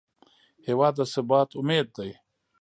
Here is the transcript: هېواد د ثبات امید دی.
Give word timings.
هېواد 0.67 0.93
د 0.97 1.01
ثبات 1.13 1.49
امید 1.59 1.87
دی. 1.97 2.09